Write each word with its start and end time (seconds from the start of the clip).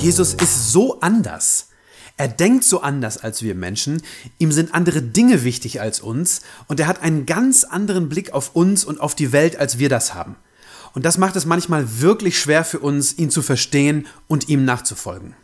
Jesus 0.00 0.34
ist 0.34 0.72
so 0.72 1.00
anders. 1.00 1.68
Er 2.16 2.28
denkt 2.28 2.64
so 2.64 2.80
anders 2.80 3.18
als 3.18 3.42
wir 3.42 3.54
Menschen, 3.54 4.02
ihm 4.38 4.52
sind 4.52 4.74
andere 4.74 5.02
Dinge 5.02 5.44
wichtig 5.44 5.80
als 5.80 6.00
uns 6.00 6.42
und 6.66 6.80
er 6.80 6.86
hat 6.86 7.02
einen 7.02 7.26
ganz 7.26 7.64
anderen 7.64 8.08
Blick 8.08 8.32
auf 8.32 8.54
uns 8.54 8.84
und 8.84 9.00
auf 9.00 9.14
die 9.14 9.32
Welt, 9.32 9.56
als 9.56 9.78
wir 9.78 9.88
das 9.88 10.14
haben. 10.14 10.36
Und 10.94 11.04
das 11.04 11.18
macht 11.18 11.36
es 11.36 11.44
manchmal 11.44 12.00
wirklich 12.00 12.38
schwer 12.38 12.64
für 12.64 12.78
uns, 12.78 13.18
ihn 13.18 13.30
zu 13.30 13.42
verstehen 13.42 14.06
und 14.28 14.48
ihm 14.48 14.64
nachzufolgen. 14.64 15.34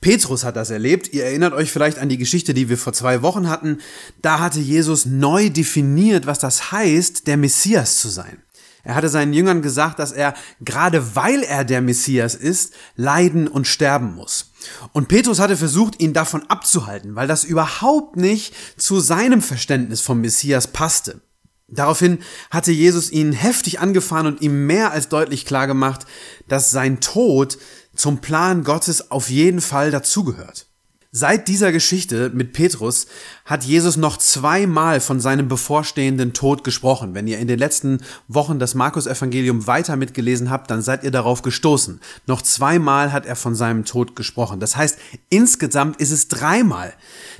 Petrus 0.00 0.44
hat 0.44 0.56
das 0.56 0.70
erlebt. 0.70 1.12
Ihr 1.12 1.24
erinnert 1.24 1.52
euch 1.52 1.70
vielleicht 1.70 1.98
an 1.98 2.08
die 2.08 2.18
Geschichte, 2.18 2.54
die 2.54 2.68
wir 2.68 2.78
vor 2.78 2.92
zwei 2.92 3.22
Wochen 3.22 3.48
hatten. 3.48 3.78
Da 4.22 4.38
hatte 4.38 4.60
Jesus 4.60 5.06
neu 5.06 5.50
definiert, 5.50 6.26
was 6.26 6.38
das 6.38 6.72
heißt, 6.72 7.26
der 7.26 7.36
Messias 7.36 7.98
zu 7.98 8.08
sein. 8.08 8.42
Er 8.84 8.94
hatte 8.94 9.08
seinen 9.08 9.32
Jüngern 9.32 9.62
gesagt, 9.62 9.98
dass 9.98 10.12
er, 10.12 10.34
gerade 10.60 11.16
weil 11.16 11.42
er 11.42 11.64
der 11.64 11.80
Messias 11.80 12.34
ist, 12.34 12.72
leiden 12.96 13.48
und 13.48 13.66
sterben 13.66 14.14
muss. 14.14 14.52
Und 14.92 15.08
Petrus 15.08 15.40
hatte 15.40 15.56
versucht, 15.56 16.00
ihn 16.00 16.12
davon 16.12 16.44
abzuhalten, 16.48 17.14
weil 17.14 17.28
das 17.28 17.44
überhaupt 17.44 18.16
nicht 18.16 18.54
zu 18.76 19.00
seinem 19.00 19.42
Verständnis 19.42 20.00
vom 20.00 20.20
Messias 20.20 20.68
passte. 20.68 21.20
Daraufhin 21.68 22.20
hatte 22.50 22.72
Jesus 22.72 23.10
ihn 23.10 23.32
heftig 23.32 23.80
angefahren 23.80 24.26
und 24.26 24.40
ihm 24.40 24.66
mehr 24.66 24.90
als 24.90 25.08
deutlich 25.10 25.44
klar 25.44 25.66
gemacht, 25.66 26.06
dass 26.48 26.70
sein 26.70 27.00
Tod 27.00 27.58
zum 27.94 28.18
Plan 28.20 28.64
Gottes 28.64 29.10
auf 29.10 29.28
jeden 29.28 29.60
Fall 29.60 29.90
dazugehört. 29.90 30.67
Seit 31.10 31.48
dieser 31.48 31.72
Geschichte 31.72 32.30
mit 32.34 32.52
Petrus 32.52 33.06
hat 33.46 33.64
Jesus 33.64 33.96
noch 33.96 34.18
zweimal 34.18 35.00
von 35.00 35.20
seinem 35.20 35.48
bevorstehenden 35.48 36.34
Tod 36.34 36.64
gesprochen. 36.64 37.14
Wenn 37.14 37.26
ihr 37.26 37.38
in 37.38 37.48
den 37.48 37.58
letzten 37.58 38.00
Wochen 38.28 38.58
das 38.58 38.74
Markus-Evangelium 38.74 39.66
weiter 39.66 39.96
mitgelesen 39.96 40.50
habt, 40.50 40.70
dann 40.70 40.82
seid 40.82 41.04
ihr 41.04 41.10
darauf 41.10 41.40
gestoßen. 41.40 42.00
Noch 42.26 42.42
zweimal 42.42 43.10
hat 43.10 43.24
er 43.24 43.36
von 43.36 43.54
seinem 43.54 43.86
Tod 43.86 44.16
gesprochen. 44.16 44.60
Das 44.60 44.76
heißt, 44.76 44.98
insgesamt 45.30 45.98
ist 45.98 46.10
es 46.10 46.28
dreimal, 46.28 46.92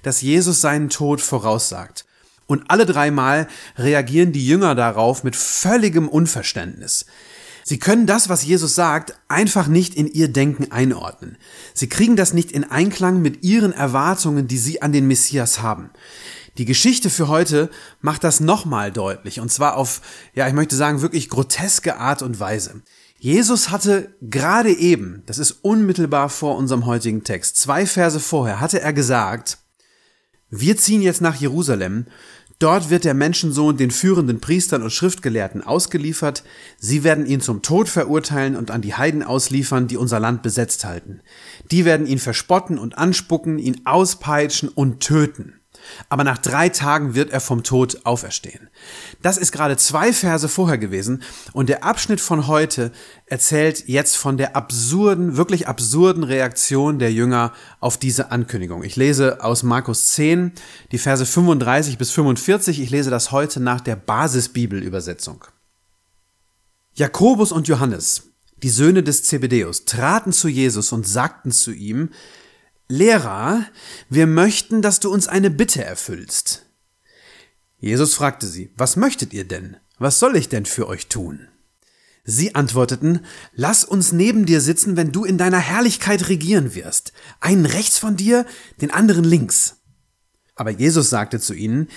dass 0.03 0.23
Jesus 0.23 0.63
seinen 0.63 0.89
Tod 0.89 1.21
voraussagt. 1.21 2.07
Und 2.47 2.71
alle 2.71 2.87
dreimal 2.87 3.49
reagieren 3.77 4.33
die 4.33 4.47
Jünger 4.47 4.75
darauf 4.77 5.25
mit 5.25 5.37
völligem 5.37 6.09
Unverständnis. 6.09 7.05
Sie 7.69 7.79
können 7.79 8.07
das, 8.07 8.31
was 8.31 8.47
Jesus 8.47 8.75
sagt, 8.75 9.13
einfach 9.29 9.67
nicht 9.67 9.95
in 9.95 10.07
ihr 10.07 10.29
Denken 10.29 10.73
einordnen. 10.73 11.37
Sie 11.75 11.87
kriegen 11.87 12.17
das 12.17 12.33
nicht 12.33 12.51
in 12.51 12.65
Einklang 12.65 13.21
mit 13.21 13.45
ihren 13.45 13.75
Erwartungen, 13.75 14.49
die 14.49 14.57
sie 14.57 14.81
an 14.81 14.91
den 14.91 15.07
Messias 15.07 15.61
haben. 15.61 15.91
Die 16.57 16.65
Geschichte 16.65 17.11
für 17.11 17.29
heute 17.29 17.69
macht 18.01 18.25
das 18.25 18.41
nochmal 18.41 18.91
deutlich, 18.91 19.39
und 19.41 19.53
zwar 19.53 19.77
auf, 19.77 20.01
ja, 20.33 20.49
ich 20.49 20.55
möchte 20.55 20.77
sagen, 20.77 21.03
wirklich 21.03 21.29
groteske 21.29 21.99
Art 21.99 22.23
und 22.23 22.41
Weise. 22.41 22.81
Jesus 23.19 23.69
hatte 23.69 24.15
gerade 24.23 24.73
eben, 24.73 25.23
das 25.27 25.37
ist 25.37 25.59
unmittelbar 25.61 26.31
vor 26.31 26.57
unserem 26.57 26.87
heutigen 26.87 27.23
Text, 27.23 27.59
zwei 27.59 27.85
Verse 27.85 28.19
vorher, 28.19 28.61
hatte 28.61 28.81
er 28.81 28.95
gesagt, 28.95 29.59
wir 30.49 30.78
ziehen 30.78 31.03
jetzt 31.03 31.21
nach 31.21 31.34
Jerusalem 31.34 32.07
Dort 32.59 32.91
wird 32.91 33.05
der 33.05 33.15
Menschensohn 33.15 33.77
den 33.77 33.93
führenden 33.93 34.41
Priestern 34.41 34.83
und 34.83 34.91
Schriftgelehrten 34.91 35.63
ausgeliefert. 35.63 36.43
Sie 36.79 37.05
werden 37.05 37.25
ihn 37.25 37.41
zum 37.41 37.63
Tod 37.63 37.89
verurteilen 37.89 38.57
und 38.57 38.73
an 38.73 38.83
die 38.83 38.95
Heiden 38.95 39.23
ausliefern, 39.23 39.87
die 39.87 39.97
unser 39.97 40.19
Land 40.19 40.43
besetzt 40.43 40.85
halten. 40.85 41.21
Die 41.71 41.85
werden 41.85 42.07
ihn 42.07 42.19
verspotten 42.19 42.79
und 42.79 42.99
anspucken, 42.99 43.59
ihn 43.59 43.83
auspeitschen 43.85 44.69
und 44.69 45.01
töten 45.01 45.58
aber 46.09 46.25
nach 46.25 46.38
drei 46.38 46.69
Tagen 46.69 47.15
wird 47.15 47.31
er 47.31 47.41
vom 47.41 47.62
Tod 47.62 48.04
auferstehen. 48.04 48.69
Das 49.22 49.37
ist 49.37 49.53
gerade 49.53 49.76
zwei 49.76 50.12
Verse 50.12 50.49
vorher 50.49 50.78
gewesen 50.78 51.22
und 51.53 51.69
der 51.69 51.84
Abschnitt 51.84 52.21
von 52.21 52.47
heute 52.47 52.93
erzählt 53.26 53.88
jetzt 53.88 54.16
von 54.16 54.37
der 54.37 54.56
absurden, 54.56 55.37
wirklich 55.37 55.69
absurden 55.69 56.25
Reaktion 56.25 56.98
der 56.98 57.12
Jünger 57.12 57.53
auf 57.81 57.97
diese 57.97 58.31
Ankündigung. 58.31 58.82
Ich 58.82 58.97
lese 58.97 59.43
aus 59.43 59.62
Markus 59.62 60.09
10 60.09 60.53
die 60.93 60.98
Verse 60.98 61.25
35 61.25 61.98
bis 61.98 62.10
45. 62.10 62.81
Ich 62.81 62.91
lese 62.91 63.10
das 63.10 63.32
heute 63.32 63.60
nach 63.60 63.81
der 63.81 63.97
Basisbibelübersetzung. 63.97 65.44
Jakobus 66.94 67.53
und 67.53 67.69
Johannes, 67.69 68.31
die 68.62 68.71
Söhne 68.71 69.03
des 69.03 69.22
Zebedeus, 69.22 69.84
traten 69.84 70.32
zu 70.32 70.48
Jesus 70.48 70.93
und 70.93 71.06
sagten 71.06 71.53
zu 71.53 71.72
ihm, 71.72 72.10
Lehrer, 72.91 73.66
wir 74.09 74.26
möchten, 74.26 74.81
dass 74.81 74.99
du 74.99 75.12
uns 75.12 75.28
eine 75.28 75.50
Bitte 75.50 75.84
erfüllst. 75.84 76.65
Jesus 77.78 78.15
fragte 78.15 78.47
sie, 78.47 78.72
was 78.76 78.97
möchtet 78.97 79.34
ihr 79.34 79.44
denn? 79.44 79.76
Was 79.99 80.19
soll 80.19 80.37
ich 80.37 80.49
denn 80.49 80.65
für 80.65 80.88
euch 80.88 81.09
tun? 81.09 81.48
Sie 82.25 82.54
antworteten, 82.54 83.27
lass 83.53 83.84
uns 83.84 84.12
neben 84.12 84.47
dir 84.47 84.62
sitzen, 84.62 84.97
wenn 84.97 85.12
du 85.12 85.25
in 85.25 85.37
deiner 85.37 85.59
Herrlichkeit 85.59 86.28
regieren 86.31 86.75
wirst. 86.75 87.12
Einen 87.41 87.66
rechts 87.66 87.98
von 87.98 88.16
dir, 88.16 88.47
den 88.81 88.91
anderen 88.91 89.25
links. 89.25 89.77
Aber 90.54 90.71
Jesus 90.71 91.10
sagte 91.10 91.41
zu 91.41 91.53
ihnen, 91.54 91.88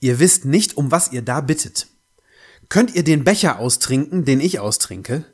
ihr 0.00 0.18
wisst 0.18 0.46
nicht, 0.46 0.76
um 0.76 0.90
was 0.90 1.12
ihr 1.12 1.22
da 1.22 1.40
bittet. 1.40 1.86
Könnt 2.68 2.94
ihr 2.94 3.04
den 3.04 3.22
Becher 3.22 3.58
austrinken, 3.60 4.24
den 4.24 4.40
ich 4.40 4.58
austrinke? 4.58 5.24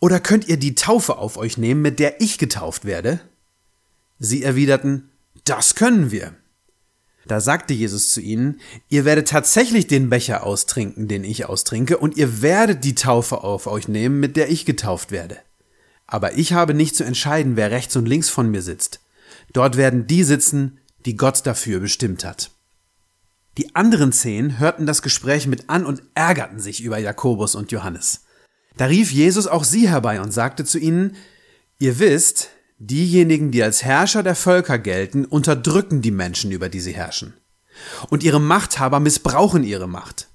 Oder 0.00 0.20
könnt 0.20 0.46
ihr 0.48 0.56
die 0.56 0.76
Taufe 0.76 1.18
auf 1.18 1.36
euch 1.36 1.58
nehmen, 1.58 1.82
mit 1.82 1.98
der 1.98 2.20
ich 2.20 2.38
getauft 2.38 2.84
werde? 2.84 3.20
Sie 4.18 4.42
erwiderten, 4.42 5.10
das 5.44 5.74
können 5.74 6.10
wir. 6.10 6.34
Da 7.26 7.40
sagte 7.40 7.74
Jesus 7.74 8.12
zu 8.12 8.20
ihnen, 8.20 8.60
ihr 8.88 9.04
werdet 9.04 9.28
tatsächlich 9.28 9.88
den 9.88 10.08
Becher 10.08 10.44
austrinken, 10.44 11.08
den 11.08 11.24
ich 11.24 11.46
austrinke, 11.46 11.98
und 11.98 12.16
ihr 12.16 12.40
werdet 12.40 12.84
die 12.84 12.94
Taufe 12.94 13.42
auf 13.42 13.66
euch 13.66 13.88
nehmen, 13.88 14.20
mit 14.20 14.36
der 14.36 14.48
ich 14.48 14.64
getauft 14.64 15.10
werde. 15.10 15.38
Aber 16.06 16.38
ich 16.38 16.52
habe 16.52 16.72
nicht 16.72 16.94
zu 16.94 17.02
entscheiden, 17.02 17.56
wer 17.56 17.72
rechts 17.72 17.96
und 17.96 18.06
links 18.06 18.28
von 18.28 18.50
mir 18.50 18.62
sitzt. 18.62 19.00
Dort 19.52 19.76
werden 19.76 20.06
die 20.06 20.22
sitzen, 20.22 20.78
die 21.04 21.16
Gott 21.16 21.44
dafür 21.44 21.80
bestimmt 21.80 22.24
hat. 22.24 22.52
Die 23.58 23.74
anderen 23.74 24.12
zehn 24.12 24.58
hörten 24.58 24.86
das 24.86 25.02
Gespräch 25.02 25.46
mit 25.46 25.68
an 25.68 25.84
und 25.84 26.02
ärgerten 26.14 26.60
sich 26.60 26.82
über 26.82 26.98
Jakobus 26.98 27.54
und 27.54 27.72
Johannes. 27.72 28.24
Da 28.76 28.84
rief 28.84 29.10
Jesus 29.10 29.46
auch 29.46 29.64
sie 29.64 29.88
herbei 29.88 30.20
und 30.20 30.30
sagte 30.30 30.64
zu 30.64 30.78
ihnen, 30.78 31.16
ihr 31.78 31.98
wisst, 31.98 32.50
Diejenigen, 32.78 33.50
die 33.52 33.62
als 33.62 33.82
Herrscher 33.84 34.22
der 34.22 34.34
Völker 34.34 34.78
gelten, 34.78 35.24
unterdrücken 35.24 36.02
die 36.02 36.10
Menschen, 36.10 36.50
über 36.52 36.68
die 36.68 36.80
sie 36.80 36.92
herrschen. 36.92 37.32
Und 38.10 38.22
ihre 38.22 38.40
Machthaber 38.40 39.00
missbrauchen 39.00 39.64
ihre 39.64 39.88
Macht. 39.88 40.28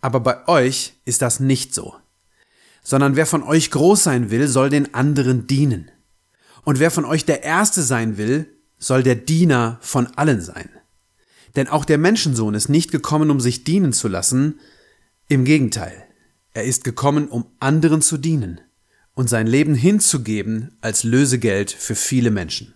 Aber 0.00 0.18
bei 0.20 0.48
euch 0.48 0.94
ist 1.04 1.22
das 1.22 1.38
nicht 1.38 1.74
so. 1.74 1.94
Sondern 2.82 3.14
wer 3.14 3.26
von 3.26 3.42
euch 3.44 3.70
groß 3.70 4.02
sein 4.02 4.30
will, 4.30 4.48
soll 4.48 4.70
den 4.70 4.94
anderen 4.94 5.46
dienen. 5.46 5.90
Und 6.64 6.80
wer 6.80 6.90
von 6.90 7.04
euch 7.04 7.24
der 7.24 7.44
Erste 7.44 7.82
sein 7.82 8.16
will, 8.16 8.52
soll 8.78 9.02
der 9.02 9.14
Diener 9.14 9.78
von 9.80 10.08
allen 10.16 10.40
sein. 10.40 10.70
Denn 11.54 11.68
auch 11.68 11.84
der 11.84 11.98
Menschensohn 11.98 12.54
ist 12.54 12.68
nicht 12.68 12.90
gekommen, 12.90 13.30
um 13.30 13.38
sich 13.40 13.62
dienen 13.62 13.92
zu 13.92 14.08
lassen, 14.08 14.58
im 15.28 15.44
Gegenteil, 15.44 16.04
er 16.52 16.64
ist 16.64 16.82
gekommen, 16.82 17.28
um 17.28 17.46
anderen 17.60 18.02
zu 18.02 18.16
dienen 18.16 18.60
und 19.20 19.28
sein 19.28 19.46
Leben 19.46 19.74
hinzugeben 19.74 20.78
als 20.80 21.04
Lösegeld 21.04 21.70
für 21.70 21.94
viele 21.94 22.30
Menschen. 22.30 22.72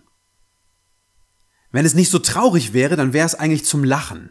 Wenn 1.71 1.87
es 1.87 1.95
nicht 1.95 2.11
so 2.11 2.19
traurig 2.19 2.71
wäre, 2.71 2.95
dann 2.95 3.13
wäre 3.13 3.25
es 3.25 3.33
eigentlich 3.33 3.65
zum 3.65 3.83
Lachen. 3.83 4.29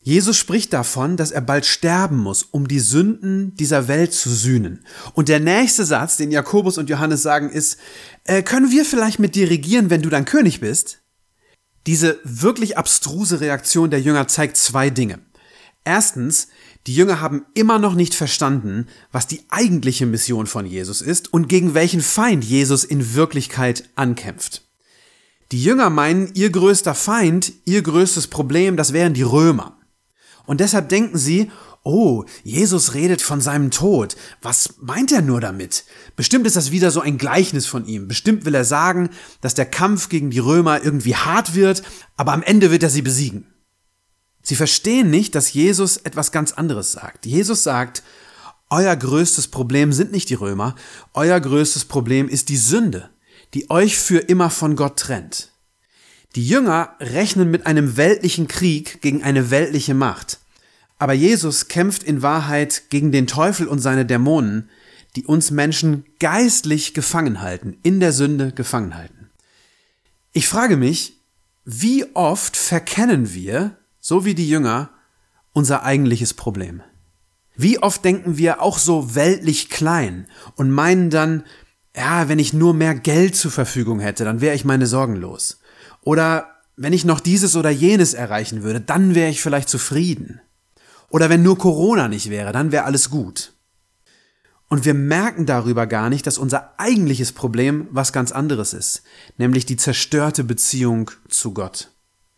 Jesus 0.00 0.36
spricht 0.36 0.72
davon, 0.72 1.16
dass 1.16 1.30
er 1.30 1.42
bald 1.42 1.64
sterben 1.64 2.18
muss, 2.18 2.42
um 2.42 2.66
die 2.66 2.80
Sünden 2.80 3.54
dieser 3.54 3.86
Welt 3.86 4.12
zu 4.12 4.30
sühnen. 4.30 4.84
Und 5.12 5.28
der 5.28 5.38
nächste 5.38 5.84
Satz, 5.84 6.16
den 6.16 6.32
Jakobus 6.32 6.76
und 6.76 6.90
Johannes 6.90 7.22
sagen, 7.22 7.50
ist, 7.50 7.78
äh, 8.24 8.42
können 8.42 8.72
wir 8.72 8.84
vielleicht 8.84 9.20
mit 9.20 9.36
dir 9.36 9.48
regieren, 9.48 9.90
wenn 9.90 10.02
du 10.02 10.10
dann 10.10 10.24
König 10.24 10.58
bist? 10.58 11.02
Diese 11.86 12.18
wirklich 12.24 12.76
abstruse 12.76 13.40
Reaktion 13.40 13.90
der 13.90 14.00
Jünger 14.00 14.26
zeigt 14.26 14.56
zwei 14.56 14.90
Dinge. 14.90 15.20
Erstens, 15.84 16.48
die 16.86 16.94
Jünger 16.94 17.20
haben 17.20 17.44
immer 17.54 17.78
noch 17.78 17.94
nicht 17.94 18.14
verstanden, 18.14 18.86
was 19.12 19.26
die 19.26 19.42
eigentliche 19.50 20.06
Mission 20.06 20.46
von 20.46 20.66
Jesus 20.66 21.02
ist 21.02 21.32
und 21.32 21.48
gegen 21.48 21.74
welchen 21.74 22.00
Feind 22.00 22.44
Jesus 22.44 22.84
in 22.84 23.14
Wirklichkeit 23.14 23.88
ankämpft. 23.94 24.62
Die 25.52 25.62
Jünger 25.62 25.90
meinen, 25.90 26.30
ihr 26.34 26.50
größter 26.50 26.94
Feind, 26.94 27.52
ihr 27.64 27.82
größtes 27.82 28.28
Problem, 28.28 28.76
das 28.76 28.92
wären 28.92 29.14
die 29.14 29.22
Römer. 29.22 29.78
Und 30.46 30.60
deshalb 30.60 30.88
denken 30.88 31.18
sie, 31.18 31.50
oh, 31.84 32.24
Jesus 32.42 32.94
redet 32.94 33.22
von 33.22 33.40
seinem 33.40 33.70
Tod. 33.70 34.16
Was 34.42 34.74
meint 34.80 35.12
er 35.12 35.22
nur 35.22 35.40
damit? 35.40 35.84
Bestimmt 36.16 36.46
ist 36.46 36.56
das 36.56 36.70
wieder 36.70 36.90
so 36.90 37.00
ein 37.00 37.18
Gleichnis 37.18 37.66
von 37.66 37.86
ihm. 37.86 38.08
Bestimmt 38.08 38.44
will 38.46 38.54
er 38.54 38.64
sagen, 38.64 39.10
dass 39.42 39.54
der 39.54 39.66
Kampf 39.66 40.08
gegen 40.08 40.30
die 40.30 40.38
Römer 40.38 40.82
irgendwie 40.82 41.14
hart 41.14 41.54
wird, 41.54 41.82
aber 42.16 42.32
am 42.32 42.42
Ende 42.42 42.70
wird 42.70 42.82
er 42.82 42.90
sie 42.90 43.02
besiegen. 43.02 43.46
Sie 44.44 44.56
verstehen 44.56 45.10
nicht, 45.10 45.34
dass 45.34 45.52
Jesus 45.54 45.96
etwas 45.96 46.30
ganz 46.30 46.52
anderes 46.52 46.92
sagt. 46.92 47.24
Jesus 47.26 47.62
sagt, 47.64 48.02
euer 48.68 48.94
größtes 48.94 49.48
Problem 49.48 49.92
sind 49.92 50.12
nicht 50.12 50.28
die 50.28 50.34
Römer, 50.34 50.74
euer 51.14 51.40
größtes 51.40 51.86
Problem 51.86 52.28
ist 52.28 52.50
die 52.50 52.58
Sünde, 52.58 53.10
die 53.54 53.70
euch 53.70 53.96
für 53.98 54.18
immer 54.18 54.50
von 54.50 54.76
Gott 54.76 54.98
trennt. 54.98 55.50
Die 56.34 56.46
Jünger 56.46 56.94
rechnen 57.00 57.50
mit 57.50 57.66
einem 57.66 57.96
weltlichen 57.96 58.46
Krieg 58.46 59.00
gegen 59.00 59.22
eine 59.22 59.50
weltliche 59.50 59.94
Macht. 59.94 60.40
Aber 60.98 61.14
Jesus 61.14 61.68
kämpft 61.68 62.02
in 62.02 62.20
Wahrheit 62.22 62.90
gegen 62.90 63.12
den 63.12 63.26
Teufel 63.26 63.66
und 63.66 63.78
seine 63.78 64.04
Dämonen, 64.04 64.68
die 65.16 65.24
uns 65.24 65.52
Menschen 65.52 66.04
geistlich 66.18 66.92
gefangen 66.92 67.40
halten, 67.40 67.78
in 67.82 68.00
der 68.00 68.12
Sünde 68.12 68.52
gefangen 68.52 68.94
halten. 68.96 69.30
Ich 70.32 70.48
frage 70.48 70.76
mich, 70.76 71.14
wie 71.64 72.04
oft 72.14 72.56
verkennen 72.56 73.32
wir, 73.32 73.78
so 74.06 74.26
wie 74.26 74.34
die 74.34 74.46
Jünger, 74.46 74.90
unser 75.54 75.82
eigentliches 75.82 76.34
Problem? 76.34 76.82
Wie 77.56 77.78
oft 77.78 78.04
denken 78.04 78.36
wir 78.36 78.60
auch 78.60 78.76
so 78.76 79.14
weltlich 79.14 79.70
klein 79.70 80.26
und 80.56 80.70
meinen 80.70 81.08
dann, 81.08 81.44
ja, 81.96 82.28
wenn 82.28 82.38
ich 82.38 82.52
nur 82.52 82.74
mehr 82.74 82.94
Geld 82.94 83.34
zur 83.34 83.50
Verfügung 83.50 84.00
hätte, 84.00 84.26
dann 84.26 84.42
wäre 84.42 84.54
ich 84.54 84.66
meine 84.66 84.86
Sorgen 84.86 85.16
los. 85.16 85.58
Oder 86.02 86.50
wenn 86.76 86.92
ich 86.92 87.06
noch 87.06 87.18
dieses 87.18 87.56
oder 87.56 87.70
jenes 87.70 88.12
erreichen 88.12 88.62
würde, 88.62 88.82
dann 88.82 89.14
wäre 89.14 89.30
ich 89.30 89.40
vielleicht 89.40 89.70
zufrieden. 89.70 90.42
Oder 91.08 91.30
wenn 91.30 91.42
nur 91.42 91.56
Corona 91.56 92.08
nicht 92.08 92.28
wäre, 92.28 92.52
dann 92.52 92.72
wäre 92.72 92.84
alles 92.84 93.08
gut. 93.08 93.54
Und 94.68 94.84
wir 94.84 94.92
merken 94.92 95.46
darüber 95.46 95.86
gar 95.86 96.10
nicht, 96.10 96.26
dass 96.26 96.36
unser 96.36 96.78
eigentliches 96.78 97.32
Problem 97.32 97.88
was 97.90 98.12
ganz 98.12 98.32
anderes 98.32 98.74
ist, 98.74 99.02
nämlich 99.38 99.64
die 99.64 99.76
zerstörte 99.78 100.44
Beziehung 100.44 101.10
zu 101.30 101.54
Gott. 101.54 101.93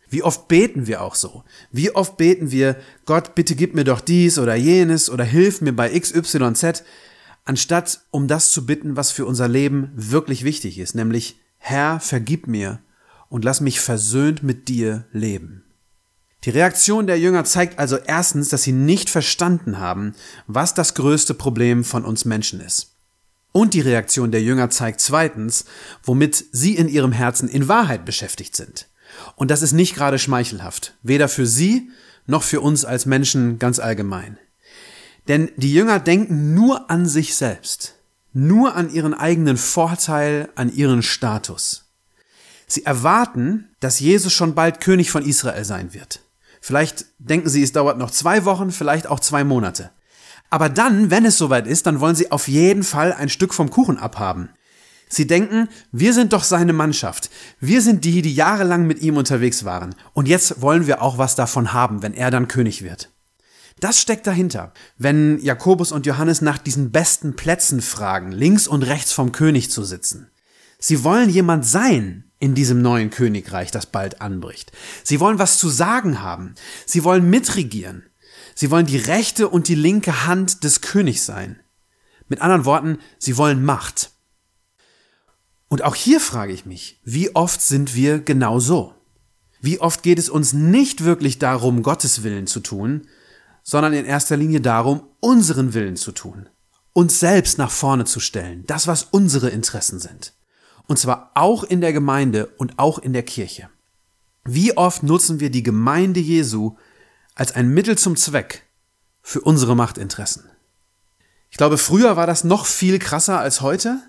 Wie 0.09 0.23
oft 0.23 0.47
beten 0.47 0.87
wir 0.87 1.01
auch 1.01 1.15
so? 1.15 1.43
Wie 1.71 1.93
oft 1.93 2.17
beten 2.17 2.51
wir, 2.51 2.77
Gott, 3.05 3.35
bitte 3.35 3.55
gib 3.55 3.75
mir 3.75 3.83
doch 3.83 3.99
dies 3.99 4.39
oder 4.39 4.55
jenes 4.55 5.09
oder 5.09 5.23
hilf 5.23 5.61
mir 5.61 5.73
bei 5.73 5.89
XYZ, 5.99 6.83
anstatt 7.43 8.01
um 8.11 8.27
das 8.27 8.51
zu 8.51 8.65
bitten, 8.65 8.95
was 8.95 9.11
für 9.11 9.25
unser 9.25 9.47
Leben 9.47 9.91
wirklich 9.95 10.43
wichtig 10.43 10.79
ist, 10.79 10.95
nämlich 10.95 11.39
Herr, 11.57 11.99
vergib 11.99 12.47
mir 12.47 12.79
und 13.29 13.43
lass 13.43 13.59
mich 13.59 13.79
versöhnt 13.79 14.43
mit 14.43 14.67
dir 14.69 15.05
leben. 15.11 15.63
Die 16.43 16.51
Reaktion 16.51 17.07
der 17.07 17.19
Jünger 17.19 17.43
zeigt 17.43 17.79
also 17.79 17.97
erstens, 17.97 18.49
dass 18.49 18.63
sie 18.63 18.71
nicht 18.71 19.09
verstanden 19.09 19.79
haben, 19.79 20.13
was 20.45 20.73
das 20.73 20.93
größte 20.93 21.33
Problem 21.33 21.83
von 21.83 22.05
uns 22.05 22.23
Menschen 22.25 22.61
ist. 22.61 22.93
Und 23.51 23.73
die 23.73 23.81
Reaktion 23.81 24.31
der 24.31 24.41
Jünger 24.41 24.69
zeigt 24.69 25.01
zweitens, 25.01 25.65
womit 26.03 26.45
sie 26.51 26.75
in 26.75 26.87
ihrem 26.87 27.11
Herzen 27.11 27.49
in 27.49 27.67
Wahrheit 27.67 28.05
beschäftigt 28.05 28.55
sind. 28.55 28.87
Und 29.37 29.51
das 29.51 29.61
ist 29.61 29.71
nicht 29.71 29.95
gerade 29.95 30.17
schmeichelhaft, 30.17 30.95
weder 31.03 31.29
für 31.29 31.45
sie 31.45 31.91
noch 32.25 32.41
für 32.41 32.59
uns 32.59 32.83
als 32.83 33.05
Menschen 33.05 33.59
ganz 33.59 33.79
allgemein. 33.79 34.37
Denn 35.27 35.51
die 35.57 35.73
Jünger 35.73 35.99
denken 35.99 36.55
nur 36.55 36.89
an 36.89 37.05
sich 37.05 37.35
selbst, 37.35 37.93
nur 38.33 38.75
an 38.75 38.91
ihren 38.91 39.13
eigenen 39.13 39.57
Vorteil, 39.57 40.49
an 40.55 40.73
ihren 40.73 41.03
Status. 41.03 41.85
Sie 42.65 42.83
erwarten, 42.83 43.69
dass 43.79 43.99
Jesus 43.99 44.33
schon 44.33 44.55
bald 44.55 44.81
König 44.81 45.11
von 45.11 45.23
Israel 45.23 45.63
sein 45.63 45.93
wird. 45.93 46.21
Vielleicht 46.59 47.05
denken 47.19 47.47
sie, 47.47 47.61
es 47.61 47.71
dauert 47.71 47.99
noch 47.99 48.11
zwei 48.11 48.43
Wochen, 48.43 48.71
vielleicht 48.71 49.05
auch 49.05 49.19
zwei 49.19 49.43
Monate. 49.43 49.91
Aber 50.49 50.67
dann, 50.67 51.11
wenn 51.11 51.25
es 51.25 51.37
soweit 51.37 51.67
ist, 51.67 51.85
dann 51.85 51.99
wollen 51.99 52.15
sie 52.15 52.31
auf 52.31 52.47
jeden 52.47 52.83
Fall 52.83 53.13
ein 53.13 53.29
Stück 53.29 53.53
vom 53.53 53.69
Kuchen 53.69 53.99
abhaben. 53.99 54.49
Sie 55.09 55.27
denken, 55.27 55.69
wir 55.91 56.13
sind 56.13 56.33
doch 56.33 56.43
seine 56.43 56.73
Mannschaft. 56.73 57.29
Wir 57.59 57.81
sind 57.81 58.03
die, 58.03 58.21
die 58.21 58.33
jahrelang 58.33 58.85
mit 58.87 59.01
ihm 59.01 59.17
unterwegs 59.17 59.63
waren. 59.63 59.95
Und 60.13 60.27
jetzt 60.27 60.61
wollen 60.61 60.87
wir 60.87 61.01
auch 61.01 61.17
was 61.17 61.35
davon 61.35 61.73
haben, 61.73 62.01
wenn 62.01 62.13
er 62.13 62.31
dann 62.31 62.47
König 62.47 62.83
wird. 62.83 63.09
Das 63.79 64.01
steckt 64.01 64.27
dahinter. 64.27 64.73
Wenn 64.97 65.39
Jakobus 65.39 65.91
und 65.91 66.05
Johannes 66.05 66.41
nach 66.41 66.57
diesen 66.57 66.91
besten 66.91 67.35
Plätzen 67.35 67.81
fragen, 67.81 68.31
links 68.31 68.67
und 68.67 68.83
rechts 68.83 69.13
vom 69.13 69.31
König 69.31 69.71
zu 69.71 69.83
sitzen. 69.83 70.29
Sie 70.79 71.03
wollen 71.03 71.29
jemand 71.29 71.65
sein 71.65 72.25
in 72.39 72.53
diesem 72.53 72.81
neuen 72.81 73.09
Königreich, 73.09 73.71
das 73.71 73.87
bald 73.87 74.21
anbricht. 74.21 74.71
Sie 75.03 75.19
wollen 75.19 75.39
was 75.39 75.57
zu 75.57 75.69
sagen 75.69 76.21
haben. 76.21 76.55
Sie 76.85 77.03
wollen 77.03 77.29
mitregieren. 77.29 78.03
Sie 78.55 78.71
wollen 78.71 78.85
die 78.85 78.97
rechte 78.97 79.47
und 79.49 79.67
die 79.67 79.75
linke 79.75 80.25
Hand 80.25 80.63
des 80.63 80.81
Königs 80.81 81.25
sein. 81.25 81.59
Mit 82.27 82.41
anderen 82.41 82.65
Worten, 82.65 82.97
sie 83.19 83.37
wollen 83.37 83.63
Macht. 83.63 84.11
Und 85.69 85.83
auch 85.83 85.95
hier 85.95 86.19
frage 86.19 86.53
ich 86.53 86.65
mich, 86.65 86.99
wie 87.03 87.35
oft 87.35 87.61
sind 87.61 87.95
wir 87.95 88.19
genau 88.19 88.59
so? 88.59 88.93
Wie 89.59 89.81
oft 89.81 90.03
geht 90.03 90.19
es 90.19 90.29
uns 90.29 90.53
nicht 90.53 91.03
wirklich 91.03 91.39
darum, 91.39 91.83
Gottes 91.83 92.23
Willen 92.23 92.47
zu 92.47 92.59
tun, 92.59 93.07
sondern 93.63 93.93
in 93.93 94.05
erster 94.05 94.37
Linie 94.37 94.61
darum, 94.61 95.03
unseren 95.19 95.73
Willen 95.73 95.97
zu 95.97 96.11
tun, 96.11 96.47
uns 96.93 97.19
selbst 97.19 97.57
nach 97.57 97.71
vorne 97.71 98.05
zu 98.05 98.19
stellen, 98.19 98.63
das, 98.67 98.87
was 98.87 99.03
unsere 99.03 99.49
Interessen 99.49 99.99
sind. 99.99 100.33
Und 100.87 100.99
zwar 100.99 101.31
auch 101.33 101.63
in 101.63 101.81
der 101.81 101.91
Gemeinde 101.91 102.47
und 102.57 102.79
auch 102.79 102.97
in 102.99 103.11
der 103.11 103.23
Kirche. 103.23 103.69
Wie 104.45 104.77
oft 104.77 105.03
nutzen 105.03 105.41
wir 105.41 105.49
die 105.49 105.63
Gemeinde 105.63 106.21
Jesu 106.21 106.77
als 107.35 107.51
ein 107.51 107.67
Mittel 107.67 107.97
zum 107.97 108.15
Zweck 108.15 108.63
für 109.21 109.41
unsere 109.41 109.75
Machtinteressen? 109.75 110.45
Ich 111.49 111.57
glaube, 111.57 111.77
früher 111.77 112.15
war 112.15 112.27
das 112.27 112.45
noch 112.45 112.65
viel 112.65 112.99
krasser 112.99 113.39
als 113.39 113.59
heute. 113.59 113.99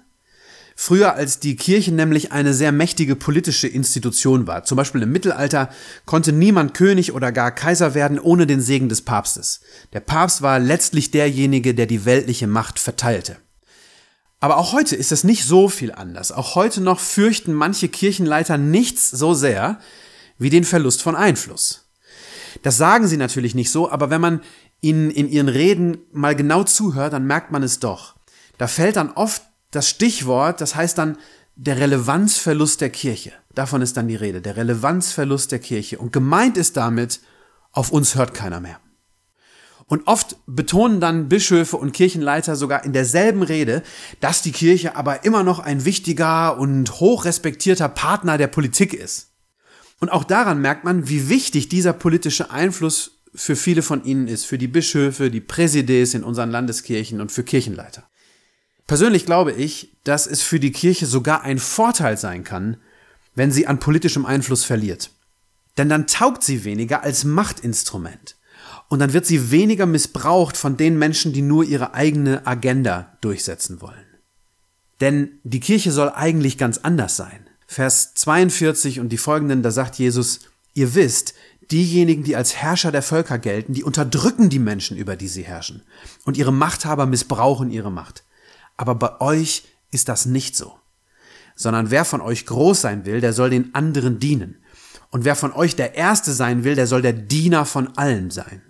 Früher, 0.80 1.14
als 1.14 1.40
die 1.40 1.56
Kirche 1.56 1.90
nämlich 1.90 2.30
eine 2.30 2.54
sehr 2.54 2.70
mächtige 2.70 3.16
politische 3.16 3.66
Institution 3.66 4.46
war. 4.46 4.62
Zum 4.62 4.76
Beispiel 4.76 5.02
im 5.02 5.10
Mittelalter 5.10 5.70
konnte 6.06 6.30
niemand 6.30 6.72
König 6.72 7.12
oder 7.12 7.32
gar 7.32 7.50
Kaiser 7.50 7.94
werden 7.94 8.20
ohne 8.20 8.46
den 8.46 8.60
Segen 8.60 8.88
des 8.88 9.02
Papstes. 9.02 9.60
Der 9.92 9.98
Papst 9.98 10.40
war 10.40 10.60
letztlich 10.60 11.10
derjenige, 11.10 11.74
der 11.74 11.86
die 11.86 12.04
weltliche 12.04 12.46
Macht 12.46 12.78
verteilte. 12.78 13.38
Aber 14.38 14.56
auch 14.56 14.72
heute 14.72 14.94
ist 14.94 15.10
es 15.10 15.24
nicht 15.24 15.44
so 15.44 15.68
viel 15.68 15.90
anders. 15.90 16.30
Auch 16.30 16.54
heute 16.54 16.80
noch 16.80 17.00
fürchten 17.00 17.54
manche 17.54 17.88
Kirchenleiter 17.88 18.56
nichts 18.56 19.10
so 19.10 19.34
sehr 19.34 19.80
wie 20.38 20.48
den 20.48 20.62
Verlust 20.62 21.02
von 21.02 21.16
Einfluss. 21.16 21.88
Das 22.62 22.76
sagen 22.76 23.08
sie 23.08 23.16
natürlich 23.16 23.56
nicht 23.56 23.72
so, 23.72 23.90
aber 23.90 24.10
wenn 24.10 24.20
man 24.20 24.42
ihnen 24.80 25.10
in 25.10 25.28
ihren 25.28 25.48
Reden 25.48 25.98
mal 26.12 26.36
genau 26.36 26.62
zuhört, 26.62 27.14
dann 27.14 27.26
merkt 27.26 27.50
man 27.50 27.64
es 27.64 27.80
doch. 27.80 28.14
Da 28.58 28.68
fällt 28.68 28.94
dann 28.94 29.10
oft 29.10 29.42
das 29.70 29.88
Stichwort, 29.88 30.60
das 30.60 30.74
heißt 30.74 30.98
dann 30.98 31.18
der 31.56 31.78
Relevanzverlust 31.78 32.80
der 32.80 32.90
Kirche. 32.90 33.32
Davon 33.54 33.82
ist 33.82 33.96
dann 33.96 34.08
die 34.08 34.16
Rede, 34.16 34.40
der 34.40 34.56
Relevanzverlust 34.56 35.50
der 35.50 35.58
Kirche. 35.58 35.98
Und 35.98 36.12
gemeint 36.12 36.56
ist 36.56 36.76
damit, 36.76 37.20
auf 37.72 37.90
uns 37.90 38.14
hört 38.14 38.32
keiner 38.32 38.60
mehr. 38.60 38.80
Und 39.86 40.06
oft 40.06 40.36
betonen 40.46 41.00
dann 41.00 41.28
Bischöfe 41.28 41.76
und 41.76 41.92
Kirchenleiter 41.92 42.56
sogar 42.56 42.84
in 42.84 42.92
derselben 42.92 43.42
Rede, 43.42 43.82
dass 44.20 44.42
die 44.42 44.52
Kirche 44.52 44.96
aber 44.96 45.24
immer 45.24 45.42
noch 45.42 45.58
ein 45.60 45.84
wichtiger 45.84 46.58
und 46.58 47.00
hochrespektierter 47.00 47.88
Partner 47.88 48.36
der 48.36 48.48
Politik 48.48 48.92
ist. 48.92 49.32
Und 49.98 50.10
auch 50.10 50.24
daran 50.24 50.60
merkt 50.60 50.84
man, 50.84 51.08
wie 51.08 51.28
wichtig 51.28 51.68
dieser 51.68 51.94
politische 51.94 52.50
Einfluss 52.50 53.22
für 53.34 53.56
viele 53.56 53.82
von 53.82 54.04
ihnen 54.04 54.28
ist, 54.28 54.44
für 54.44 54.58
die 54.58 54.68
Bischöfe, 54.68 55.30
die 55.30 55.40
Präsides 55.40 56.14
in 56.14 56.22
unseren 56.22 56.50
Landeskirchen 56.50 57.20
und 57.20 57.32
für 57.32 57.42
Kirchenleiter. 57.42 58.08
Persönlich 58.88 59.26
glaube 59.26 59.52
ich, 59.52 59.92
dass 60.02 60.26
es 60.26 60.40
für 60.40 60.58
die 60.58 60.72
Kirche 60.72 61.06
sogar 61.06 61.42
ein 61.42 61.58
Vorteil 61.58 62.16
sein 62.16 62.42
kann, 62.42 62.78
wenn 63.34 63.52
sie 63.52 63.66
an 63.66 63.78
politischem 63.78 64.24
Einfluss 64.24 64.64
verliert. 64.64 65.10
Denn 65.76 65.90
dann 65.90 66.06
taugt 66.06 66.42
sie 66.42 66.64
weniger 66.64 67.02
als 67.02 67.24
Machtinstrument. 67.24 68.36
Und 68.88 69.00
dann 69.00 69.12
wird 69.12 69.26
sie 69.26 69.50
weniger 69.50 69.84
missbraucht 69.84 70.56
von 70.56 70.78
den 70.78 70.98
Menschen, 70.98 71.34
die 71.34 71.42
nur 71.42 71.64
ihre 71.64 71.92
eigene 71.92 72.46
Agenda 72.46 73.18
durchsetzen 73.20 73.82
wollen. 73.82 74.06
Denn 75.02 75.38
die 75.44 75.60
Kirche 75.60 75.92
soll 75.92 76.08
eigentlich 76.08 76.56
ganz 76.56 76.78
anders 76.78 77.14
sein. 77.14 77.46
Vers 77.66 78.14
42 78.14 79.00
und 79.00 79.10
die 79.10 79.18
folgenden, 79.18 79.62
da 79.62 79.70
sagt 79.70 79.96
Jesus, 79.96 80.40
ihr 80.72 80.94
wisst, 80.94 81.34
diejenigen, 81.70 82.24
die 82.24 82.36
als 82.36 82.56
Herrscher 82.56 82.90
der 82.90 83.02
Völker 83.02 83.38
gelten, 83.38 83.74
die 83.74 83.84
unterdrücken 83.84 84.48
die 84.48 84.58
Menschen, 84.58 84.96
über 84.96 85.14
die 85.14 85.28
sie 85.28 85.42
herrschen. 85.42 85.82
Und 86.24 86.38
ihre 86.38 86.54
Machthaber 86.54 87.04
missbrauchen 87.04 87.70
ihre 87.70 87.92
Macht. 87.92 88.24
Aber 88.78 88.94
bei 88.94 89.20
euch 89.20 89.64
ist 89.90 90.08
das 90.08 90.24
nicht 90.24 90.56
so. 90.56 90.78
Sondern 91.54 91.90
wer 91.90 92.06
von 92.06 92.22
euch 92.22 92.46
groß 92.46 92.80
sein 92.80 93.04
will, 93.04 93.20
der 93.20 93.34
soll 93.34 93.50
den 93.50 93.74
anderen 93.74 94.18
dienen. 94.18 94.62
Und 95.10 95.26
wer 95.26 95.36
von 95.36 95.52
euch 95.52 95.76
der 95.76 95.94
Erste 95.94 96.32
sein 96.32 96.64
will, 96.64 96.74
der 96.74 96.86
soll 96.86 97.02
der 97.02 97.12
Diener 97.12 97.66
von 97.66 97.96
allen 97.98 98.30
sein. 98.30 98.62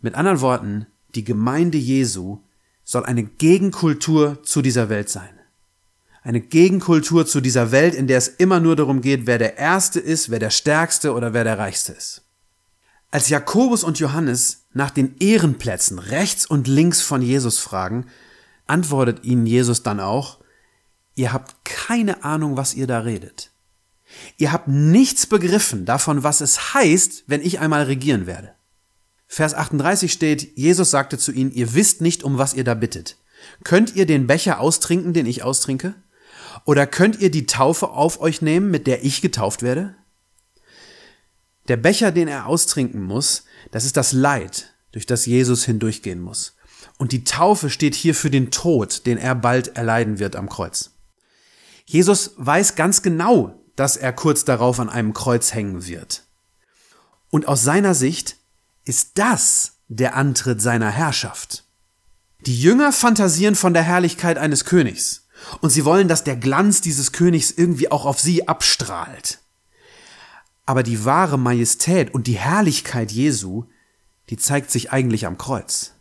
Mit 0.00 0.14
anderen 0.14 0.40
Worten, 0.40 0.86
die 1.14 1.24
Gemeinde 1.24 1.78
Jesu 1.78 2.40
soll 2.84 3.04
eine 3.04 3.24
Gegenkultur 3.24 4.42
zu 4.44 4.62
dieser 4.62 4.88
Welt 4.88 5.08
sein. 5.08 5.30
Eine 6.22 6.40
Gegenkultur 6.40 7.24
zu 7.24 7.40
dieser 7.40 7.70
Welt, 7.70 7.94
in 7.94 8.08
der 8.08 8.18
es 8.18 8.28
immer 8.28 8.60
nur 8.60 8.76
darum 8.76 9.00
geht, 9.00 9.26
wer 9.26 9.38
der 9.38 9.58
Erste 9.58 10.00
ist, 10.00 10.28
wer 10.28 10.38
der 10.38 10.50
Stärkste 10.50 11.14
oder 11.14 11.32
wer 11.32 11.44
der 11.44 11.58
Reichste 11.58 11.92
ist. 11.92 12.22
Als 13.10 13.28
Jakobus 13.28 13.84
und 13.84 13.98
Johannes 14.00 14.66
nach 14.72 14.90
den 14.90 15.16
Ehrenplätzen 15.20 15.98
rechts 15.98 16.44
und 16.44 16.68
links 16.68 17.00
von 17.00 17.22
Jesus 17.22 17.58
fragen, 17.58 18.06
antwortet 18.66 19.24
ihnen 19.24 19.46
Jesus 19.46 19.82
dann 19.82 20.00
auch, 20.00 20.38
ihr 21.14 21.32
habt 21.32 21.64
keine 21.64 22.24
Ahnung, 22.24 22.56
was 22.56 22.74
ihr 22.74 22.86
da 22.86 23.00
redet. 23.00 23.50
Ihr 24.38 24.52
habt 24.52 24.68
nichts 24.68 25.26
begriffen 25.26 25.84
davon, 25.84 26.22
was 26.22 26.40
es 26.40 26.74
heißt, 26.74 27.24
wenn 27.26 27.42
ich 27.42 27.58
einmal 27.58 27.84
regieren 27.84 28.26
werde. 28.26 28.54
Vers 29.26 29.54
38 29.54 30.12
steht, 30.12 30.56
Jesus 30.56 30.90
sagte 30.90 31.18
zu 31.18 31.32
ihnen, 31.32 31.50
ihr 31.50 31.74
wisst 31.74 32.00
nicht, 32.00 32.22
um 32.22 32.38
was 32.38 32.54
ihr 32.54 32.64
da 32.64 32.74
bittet. 32.74 33.16
Könnt 33.64 33.94
ihr 33.96 34.06
den 34.06 34.26
Becher 34.26 34.60
austrinken, 34.60 35.12
den 35.12 35.26
ich 35.26 35.42
austrinke? 35.42 35.94
Oder 36.64 36.86
könnt 36.86 37.20
ihr 37.20 37.30
die 37.30 37.46
Taufe 37.46 37.90
auf 37.90 38.20
euch 38.20 38.42
nehmen, 38.42 38.70
mit 38.70 38.86
der 38.86 39.04
ich 39.04 39.20
getauft 39.20 39.62
werde? 39.62 39.94
Der 41.68 41.76
Becher, 41.76 42.12
den 42.12 42.28
er 42.28 42.46
austrinken 42.46 43.02
muss, 43.02 43.44
das 43.72 43.84
ist 43.84 43.96
das 43.96 44.12
Leid, 44.12 44.74
durch 44.92 45.06
das 45.06 45.26
Jesus 45.26 45.64
hindurchgehen 45.64 46.20
muss. 46.20 46.55
Und 46.98 47.12
die 47.12 47.24
Taufe 47.24 47.70
steht 47.70 47.94
hier 47.94 48.14
für 48.14 48.30
den 48.30 48.50
Tod, 48.50 49.06
den 49.06 49.18
er 49.18 49.34
bald 49.34 49.76
erleiden 49.76 50.18
wird 50.18 50.36
am 50.36 50.48
Kreuz. 50.48 50.92
Jesus 51.84 52.32
weiß 52.36 52.74
ganz 52.74 53.02
genau, 53.02 53.60
dass 53.76 53.96
er 53.96 54.12
kurz 54.12 54.44
darauf 54.44 54.80
an 54.80 54.88
einem 54.88 55.12
Kreuz 55.12 55.52
hängen 55.52 55.86
wird. 55.86 56.24
Und 57.30 57.48
aus 57.48 57.62
seiner 57.62 57.94
Sicht 57.94 58.36
ist 58.84 59.12
das 59.14 59.72
der 59.88 60.16
Antritt 60.16 60.62
seiner 60.62 60.90
Herrschaft. 60.90 61.64
Die 62.40 62.58
Jünger 62.58 62.92
fantasieren 62.92 63.54
von 63.54 63.74
der 63.74 63.82
Herrlichkeit 63.82 64.38
eines 64.38 64.64
Königs 64.64 65.26
und 65.60 65.70
sie 65.70 65.84
wollen, 65.84 66.08
dass 66.08 66.24
der 66.24 66.36
Glanz 66.36 66.80
dieses 66.80 67.12
Königs 67.12 67.50
irgendwie 67.50 67.90
auch 67.90 68.04
auf 68.04 68.20
sie 68.20 68.48
abstrahlt. 68.48 69.38
Aber 70.64 70.82
die 70.82 71.04
wahre 71.04 71.38
Majestät 71.38 72.12
und 72.12 72.26
die 72.26 72.38
Herrlichkeit 72.38 73.12
Jesu, 73.12 73.64
die 74.30 74.36
zeigt 74.36 74.70
sich 74.70 74.92
eigentlich 74.92 75.26
am 75.26 75.38
Kreuz. 75.38 75.92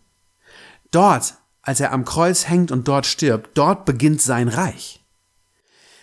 Dort, 0.96 1.34
als 1.62 1.82
er 1.82 1.92
am 1.92 2.06
Kreuz 2.06 2.48
hängt 2.48 2.72
und 2.72 2.88
dort 2.88 3.06
stirbt, 3.06 3.58
dort 3.58 3.84
beginnt 3.84 4.22
sein 4.22 4.48
Reich. 4.48 5.04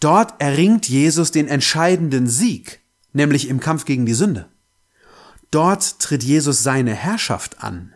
Dort 0.00 0.34
erringt 0.38 0.86
Jesus 0.86 1.30
den 1.30 1.48
entscheidenden 1.48 2.26
Sieg, 2.26 2.80
nämlich 3.14 3.48
im 3.48 3.58
Kampf 3.58 3.86
gegen 3.86 4.04
die 4.04 4.12
Sünde. 4.12 4.50
Dort 5.50 5.98
tritt 5.98 6.22
Jesus 6.22 6.62
seine 6.62 6.92
Herrschaft 6.92 7.64
an. 7.64 7.94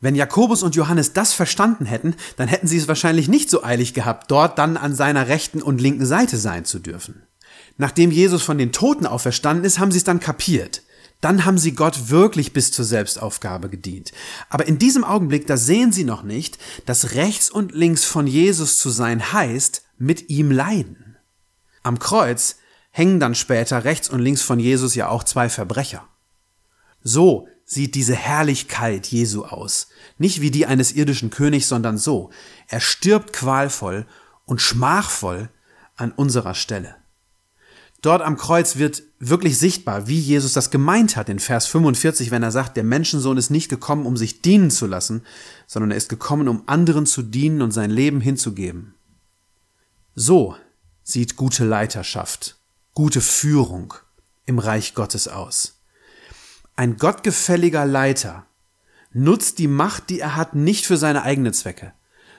Wenn 0.00 0.14
Jakobus 0.14 0.62
und 0.62 0.76
Johannes 0.76 1.12
das 1.12 1.34
verstanden 1.34 1.84
hätten, 1.84 2.14
dann 2.38 2.48
hätten 2.48 2.68
sie 2.68 2.78
es 2.78 2.88
wahrscheinlich 2.88 3.28
nicht 3.28 3.50
so 3.50 3.62
eilig 3.62 3.92
gehabt, 3.92 4.30
dort 4.30 4.56
dann 4.58 4.78
an 4.78 4.94
seiner 4.94 5.28
rechten 5.28 5.60
und 5.60 5.78
linken 5.78 6.06
Seite 6.06 6.38
sein 6.38 6.64
zu 6.64 6.78
dürfen. 6.78 7.24
Nachdem 7.76 8.10
Jesus 8.12 8.42
von 8.42 8.56
den 8.56 8.72
Toten 8.72 9.04
auferstanden 9.04 9.66
ist, 9.66 9.78
haben 9.78 9.92
sie 9.92 9.98
es 9.98 10.04
dann 10.04 10.20
kapiert. 10.20 10.80
Dann 11.20 11.44
haben 11.44 11.58
sie 11.58 11.72
Gott 11.72 12.10
wirklich 12.10 12.52
bis 12.52 12.70
zur 12.70 12.84
Selbstaufgabe 12.84 13.68
gedient. 13.68 14.12
Aber 14.48 14.68
in 14.68 14.78
diesem 14.78 15.02
Augenblick, 15.02 15.46
da 15.46 15.56
sehen 15.56 15.92
sie 15.92 16.04
noch 16.04 16.22
nicht, 16.22 16.58
dass 16.86 17.14
rechts 17.14 17.50
und 17.50 17.72
links 17.72 18.04
von 18.04 18.26
Jesus 18.26 18.78
zu 18.78 18.90
sein 18.90 19.32
heißt, 19.32 19.82
mit 19.98 20.30
ihm 20.30 20.50
leiden. 20.50 21.16
Am 21.82 21.98
Kreuz 21.98 22.56
hängen 22.90 23.18
dann 23.20 23.34
später 23.34 23.84
rechts 23.84 24.08
und 24.08 24.20
links 24.20 24.42
von 24.42 24.60
Jesus 24.60 24.94
ja 24.94 25.08
auch 25.08 25.24
zwei 25.24 25.48
Verbrecher. 25.48 26.06
So 27.02 27.48
sieht 27.64 27.94
diese 27.94 28.14
Herrlichkeit 28.14 29.06
Jesu 29.08 29.44
aus. 29.44 29.88
Nicht 30.18 30.40
wie 30.40 30.50
die 30.50 30.66
eines 30.66 30.92
irdischen 30.92 31.30
Königs, 31.30 31.68
sondern 31.68 31.98
so. 31.98 32.30
Er 32.68 32.80
stirbt 32.80 33.32
qualvoll 33.32 34.06
und 34.44 34.62
schmachvoll 34.62 35.50
an 35.96 36.12
unserer 36.12 36.54
Stelle. 36.54 36.96
Dort 38.00 38.22
am 38.22 38.36
Kreuz 38.36 38.76
wird 38.76 39.02
wirklich 39.18 39.58
sichtbar, 39.58 40.06
wie 40.06 40.18
Jesus 40.18 40.52
das 40.52 40.70
gemeint 40.70 41.16
hat 41.16 41.28
in 41.28 41.40
Vers 41.40 41.66
45, 41.66 42.30
wenn 42.30 42.44
er 42.44 42.52
sagt, 42.52 42.76
der 42.76 42.84
Menschensohn 42.84 43.36
ist 43.36 43.50
nicht 43.50 43.68
gekommen, 43.68 44.06
um 44.06 44.16
sich 44.16 44.40
dienen 44.40 44.70
zu 44.70 44.86
lassen, 44.86 45.22
sondern 45.66 45.90
er 45.90 45.96
ist 45.96 46.08
gekommen, 46.08 46.46
um 46.46 46.62
anderen 46.66 47.06
zu 47.06 47.22
dienen 47.22 47.60
und 47.60 47.72
sein 47.72 47.90
Leben 47.90 48.20
hinzugeben. 48.20 48.94
So 50.14 50.54
sieht 51.02 51.34
gute 51.34 51.64
Leiterschaft, 51.64 52.60
gute 52.94 53.20
Führung 53.20 53.94
im 54.46 54.60
Reich 54.60 54.94
Gottes 54.94 55.26
aus. 55.26 55.80
Ein 56.76 56.96
gottgefälliger 56.96 57.84
Leiter 57.84 58.46
nutzt 59.12 59.58
die 59.58 59.68
Macht, 59.68 60.10
die 60.10 60.20
er 60.20 60.36
hat, 60.36 60.54
nicht 60.54 60.86
für 60.86 60.96
seine 60.96 61.22
eigenen 61.22 61.52
Zwecke, 61.52 61.92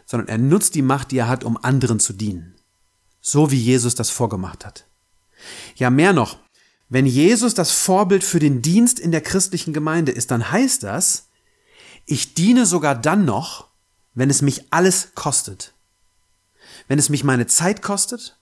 sondern 0.05 0.29
er 0.29 0.37
nutzt 0.37 0.75
die 0.75 0.81
Macht, 0.81 1.11
die 1.11 1.17
er 1.17 1.27
hat, 1.27 1.43
um 1.43 1.57
anderen 1.61 1.99
zu 1.99 2.13
dienen. 2.13 2.55
So 3.19 3.51
wie 3.51 3.57
Jesus 3.59 3.95
das 3.95 4.09
vorgemacht 4.09 4.65
hat. 4.65 4.88
Ja, 5.75 5.89
mehr 5.89 6.13
noch, 6.13 6.37
wenn 6.89 7.05
Jesus 7.05 7.53
das 7.53 7.71
Vorbild 7.71 8.23
für 8.23 8.39
den 8.39 8.61
Dienst 8.61 8.99
in 8.99 9.11
der 9.11 9.21
christlichen 9.21 9.73
Gemeinde 9.73 10.11
ist, 10.11 10.31
dann 10.31 10.51
heißt 10.51 10.83
das, 10.83 11.29
ich 12.05 12.33
diene 12.33 12.65
sogar 12.65 12.95
dann 12.95 13.25
noch, 13.25 13.69
wenn 14.15 14.31
es 14.31 14.41
mich 14.41 14.65
alles 14.71 15.11
kostet. 15.13 15.73
Wenn 16.87 16.97
es 16.97 17.09
mich 17.09 17.23
meine 17.23 17.45
Zeit 17.45 17.83
kostet, 17.83 18.39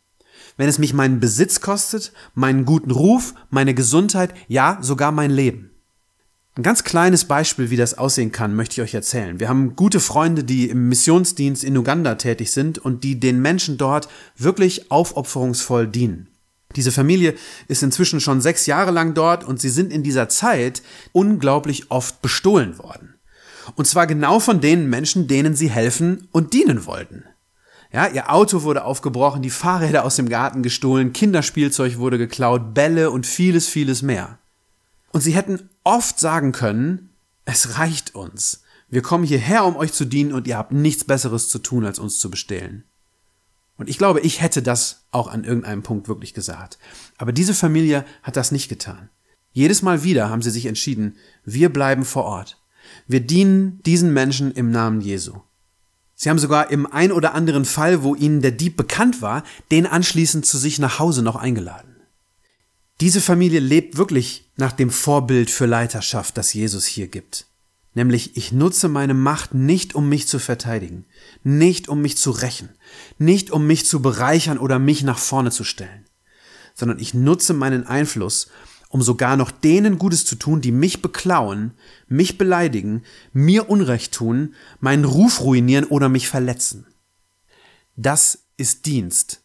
wenn 0.55 0.69
es 0.69 0.79
mich 0.79 0.93
meinen 0.93 1.19
Besitz 1.19 1.59
kostet, 1.59 2.13
meinen 2.33 2.65
guten 2.65 2.91
Ruf, 2.91 3.33
meine 3.49 3.73
Gesundheit, 3.73 4.33
ja, 4.47 4.77
sogar 4.81 5.11
mein 5.11 5.31
Leben. 5.31 5.71
Ein 6.55 6.63
ganz 6.63 6.83
kleines 6.83 7.25
Beispiel, 7.25 7.69
wie 7.69 7.75
das 7.75 7.97
aussehen 7.97 8.31
kann, 8.31 8.55
möchte 8.55 8.81
ich 8.81 8.87
euch 8.87 8.93
erzählen. 8.95 9.39
Wir 9.39 9.49
haben 9.49 9.75
gute 9.75 9.99
Freunde, 9.99 10.43
die 10.43 10.69
im 10.69 10.89
Missionsdienst 10.89 11.63
in 11.63 11.77
Uganda 11.77 12.15
tätig 12.15 12.51
sind 12.51 12.79
und 12.79 13.03
die 13.03 13.19
den 13.19 13.41
Menschen 13.41 13.77
dort 13.77 14.07
wirklich 14.35 14.89
aufopferungsvoll 14.89 15.87
dienen. 15.87 16.29
Diese 16.75 16.91
Familie 16.91 17.35
ist 17.67 17.83
inzwischen 17.83 18.19
schon 18.19 18.41
sechs 18.41 18.65
Jahre 18.65 18.91
lang 18.91 19.13
dort 19.13 19.43
und 19.43 19.59
sie 19.59 19.69
sind 19.69 19.91
in 19.91 20.03
dieser 20.03 20.29
Zeit 20.29 20.81
unglaublich 21.11 21.89
oft 21.89 22.21
bestohlen 22.21 22.77
worden. 22.77 23.15
Und 23.75 23.85
zwar 23.85 24.07
genau 24.07 24.39
von 24.39 24.61
den 24.61 24.89
Menschen, 24.89 25.27
denen 25.27 25.55
sie 25.55 25.69
helfen 25.69 26.27
und 26.31 26.53
dienen 26.53 26.85
wollten. 26.85 27.23
Ja, 27.91 28.07
ihr 28.07 28.31
Auto 28.31 28.63
wurde 28.63 28.83
aufgebrochen, 28.83 29.41
die 29.41 29.49
Fahrräder 29.49 30.03
aus 30.03 30.17
dem 30.17 30.29
Garten 30.29 30.61
gestohlen, 30.61 31.13
Kinderspielzeug 31.13 31.97
wurde 31.97 32.17
geklaut, 32.17 32.73
Bälle 32.73 33.11
und 33.11 33.25
vieles, 33.25 33.67
vieles 33.67 34.01
mehr. 34.01 34.39
Und 35.11 35.21
sie 35.21 35.31
hätten 35.31 35.69
oft 35.83 36.19
sagen 36.19 36.51
können, 36.51 37.09
es 37.45 37.77
reicht 37.77 38.13
uns. 38.13 38.63
Wir 38.89 39.01
kommen 39.01 39.23
hierher, 39.23 39.65
um 39.65 39.75
euch 39.77 39.93
zu 39.93 40.05
dienen 40.05 40.33
und 40.33 40.47
ihr 40.47 40.57
habt 40.57 40.73
nichts 40.73 41.05
Besseres 41.05 41.49
zu 41.49 41.59
tun, 41.59 41.85
als 41.85 41.97
uns 41.97 42.19
zu 42.19 42.29
bestehlen. 42.29 42.83
Und 43.77 43.89
ich 43.89 43.97
glaube, 43.97 44.19
ich 44.21 44.41
hätte 44.41 44.61
das 44.61 45.05
auch 45.11 45.27
an 45.27 45.43
irgendeinem 45.43 45.83
Punkt 45.83 46.07
wirklich 46.07 46.33
gesagt. 46.33 46.77
Aber 47.17 47.31
diese 47.31 47.53
Familie 47.53 48.05
hat 48.23 48.35
das 48.35 48.51
nicht 48.51 48.69
getan. 48.69 49.09
Jedes 49.51 49.81
Mal 49.81 50.03
wieder 50.03 50.29
haben 50.29 50.41
sie 50.43 50.51
sich 50.51 50.65
entschieden, 50.67 51.15
wir 51.43 51.69
bleiben 51.73 52.05
vor 52.05 52.25
Ort. 52.25 52.61
Wir 53.07 53.21
dienen 53.21 53.81
diesen 53.83 54.13
Menschen 54.13 54.51
im 54.51 54.69
Namen 54.69 55.01
Jesu. 55.01 55.39
Sie 56.13 56.29
haben 56.29 56.39
sogar 56.39 56.69
im 56.69 56.85
ein 56.91 57.11
oder 57.11 57.33
anderen 57.33 57.65
Fall, 57.65 58.03
wo 58.03 58.13
ihnen 58.13 58.41
der 58.41 58.51
Dieb 58.51 58.77
bekannt 58.77 59.21
war, 59.21 59.43
den 59.71 59.87
anschließend 59.87 60.45
zu 60.45 60.59
sich 60.59 60.77
nach 60.79 60.99
Hause 60.99 61.23
noch 61.23 61.35
eingeladen. 61.35 61.95
Diese 63.01 63.21
Familie 63.21 63.59
lebt 63.59 63.97
wirklich 63.97 64.51
nach 64.57 64.73
dem 64.73 64.91
Vorbild 64.91 65.49
für 65.49 65.65
Leiterschaft, 65.65 66.37
das 66.37 66.53
Jesus 66.53 66.85
hier 66.85 67.07
gibt. 67.07 67.46
Nämlich, 67.97 68.37
ich 68.37 68.51
nutze 68.51 68.89
meine 68.89 69.15
Macht 69.15 69.55
nicht, 69.55 69.95
um 69.95 70.07
mich 70.07 70.27
zu 70.27 70.37
verteidigen, 70.37 71.05
nicht 71.43 71.89
um 71.89 71.99
mich 71.99 72.15
zu 72.15 72.29
rächen, 72.29 72.69
nicht 73.17 73.49
um 73.49 73.65
mich 73.65 73.87
zu 73.87 74.03
bereichern 74.03 74.59
oder 74.59 74.77
mich 74.77 75.01
nach 75.01 75.17
vorne 75.17 75.49
zu 75.49 75.63
stellen, 75.63 76.05
sondern 76.75 76.99
ich 76.99 77.15
nutze 77.15 77.55
meinen 77.55 77.87
Einfluss, 77.87 78.51
um 78.89 79.01
sogar 79.01 79.35
noch 79.35 79.49
denen 79.49 79.97
Gutes 79.97 80.25
zu 80.25 80.35
tun, 80.35 80.61
die 80.61 80.71
mich 80.71 81.01
beklauen, 81.01 81.71
mich 82.07 82.37
beleidigen, 82.37 83.01
mir 83.33 83.67
Unrecht 83.67 84.13
tun, 84.13 84.53
meinen 84.79 85.03
Ruf 85.03 85.41
ruinieren 85.41 85.85
oder 85.85 86.07
mich 86.07 86.27
verletzen. 86.27 86.85
Das 87.95 88.43
ist 88.57 88.85
Dienst, 88.85 89.41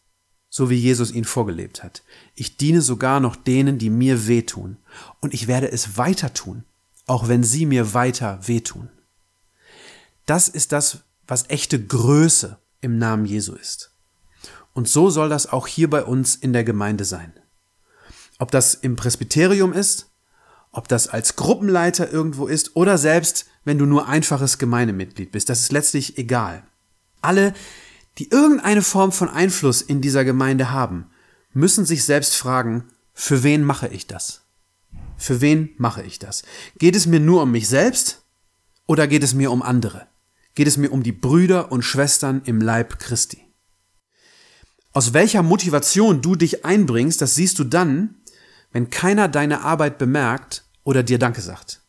so 0.51 0.69
wie 0.69 0.75
Jesus 0.75 1.11
ihn 1.11 1.25
vorgelebt 1.25 1.81
hat. 1.81 2.03
Ich 2.35 2.55
diene 2.57 2.83
sogar 2.83 3.19
noch 3.19 3.35
denen, 3.35 3.79
die 3.79 3.89
mir 3.89 4.27
wehtun, 4.27 4.77
und 5.21 5.33
ich 5.33 5.47
werde 5.47 5.71
es 5.71 5.97
weiter 5.97 6.35
tun, 6.35 6.65
auch 7.05 7.27
wenn 7.27 7.43
sie 7.43 7.65
mir 7.65 7.93
weiter 7.93 8.39
wehtun. 8.47 8.89
Das 10.25 10.47
ist 10.47 10.71
das, 10.71 10.99
was 11.27 11.49
echte 11.49 11.83
Größe 11.83 12.57
im 12.81 12.97
Namen 12.97 13.25
Jesu 13.25 13.53
ist. 13.55 13.91
Und 14.73 14.89
so 14.89 15.09
soll 15.09 15.29
das 15.29 15.51
auch 15.51 15.67
hier 15.67 15.89
bei 15.89 16.03
uns 16.03 16.35
in 16.35 16.53
der 16.53 16.63
Gemeinde 16.63 17.05
sein. 17.05 17.33
Ob 18.39 18.51
das 18.51 18.73
im 18.73 18.95
Presbyterium 18.95 19.73
ist, 19.73 20.11
ob 20.71 20.87
das 20.87 21.07
als 21.07 21.35
Gruppenleiter 21.35 22.11
irgendwo 22.11 22.47
ist 22.47 22.75
oder 22.75 22.97
selbst, 22.97 23.45
wenn 23.63 23.77
du 23.77 23.85
nur 23.85 24.07
einfaches 24.07 24.57
Gemeindemitglied 24.57 25.31
bist, 25.31 25.49
das 25.49 25.61
ist 25.61 25.71
letztlich 25.71 26.17
egal. 26.17 26.63
Alle, 27.21 27.53
die 28.17 28.29
irgendeine 28.29 28.81
Form 28.81 29.11
von 29.11 29.29
Einfluss 29.29 29.81
in 29.81 30.01
dieser 30.01 30.25
Gemeinde 30.25 30.71
haben, 30.71 31.09
müssen 31.53 31.85
sich 31.85 32.03
selbst 32.03 32.35
fragen, 32.35 32.85
für 33.13 33.43
wen 33.43 33.63
mache 33.63 33.87
ich 33.87 34.07
das? 34.07 34.42
Für 35.23 35.39
wen 35.39 35.69
mache 35.77 36.03
ich 36.03 36.19
das? 36.19 36.43
Geht 36.77 36.97
es 36.97 37.05
mir 37.05 37.21
nur 37.21 37.43
um 37.43 37.51
mich 37.51 37.69
selbst 37.69 38.25
oder 38.87 39.07
geht 39.07 39.23
es 39.23 39.33
mir 39.33 39.51
um 39.51 39.61
andere? 39.61 40.07
Geht 40.53 40.67
es 40.67 40.75
mir 40.75 40.91
um 40.91 41.01
die 41.01 41.13
Brüder 41.13 41.71
und 41.71 41.81
Schwestern 41.81 42.41
im 42.43 42.59
Leib 42.59 42.99
Christi? 42.99 43.41
Aus 44.91 45.13
welcher 45.13 45.41
Motivation 45.41 46.21
du 46.21 46.35
dich 46.35 46.65
einbringst, 46.65 47.21
das 47.21 47.35
siehst 47.35 47.57
du 47.57 47.63
dann, 47.63 48.15
wenn 48.73 48.89
keiner 48.89 49.29
deine 49.29 49.61
Arbeit 49.61 49.97
bemerkt 49.97 50.65
oder 50.83 51.03
dir 51.03 51.19
Danke 51.19 51.39
sagt. 51.39 51.81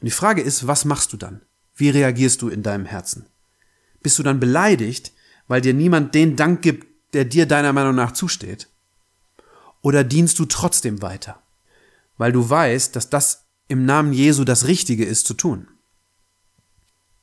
Und 0.00 0.06
die 0.06 0.12
Frage 0.12 0.40
ist, 0.40 0.68
was 0.68 0.84
machst 0.84 1.12
du 1.12 1.16
dann? 1.16 1.42
Wie 1.74 1.90
reagierst 1.90 2.40
du 2.40 2.48
in 2.48 2.62
deinem 2.62 2.86
Herzen? 2.86 3.26
Bist 4.00 4.16
du 4.20 4.22
dann 4.22 4.38
beleidigt, 4.38 5.10
weil 5.48 5.60
dir 5.60 5.74
niemand 5.74 6.14
den 6.14 6.36
Dank 6.36 6.62
gibt, 6.62 6.86
der 7.14 7.24
dir 7.24 7.46
deiner 7.46 7.72
Meinung 7.72 7.96
nach 7.96 8.12
zusteht? 8.12 8.68
Oder 9.82 10.04
dienst 10.04 10.38
du 10.38 10.44
trotzdem 10.44 11.02
weiter, 11.02 11.43
weil 12.16 12.32
du 12.32 12.48
weißt, 12.48 12.94
dass 12.96 13.10
das 13.10 13.46
im 13.68 13.84
Namen 13.84 14.12
Jesu 14.12 14.44
das 14.44 14.66
Richtige 14.66 15.04
ist 15.04 15.26
zu 15.26 15.34
tun? 15.34 15.68